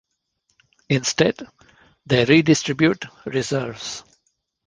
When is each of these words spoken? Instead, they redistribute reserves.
Instead, 0.89 1.35
they 2.07 2.25
redistribute 2.25 3.05
reserves. 3.27 4.03